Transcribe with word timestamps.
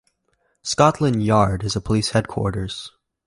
Scotland 0.63 1.23
Yard 1.23 1.63
is 1.63 1.75
a 1.75 1.79
police 1.79 2.09
headquarters. 2.09 2.91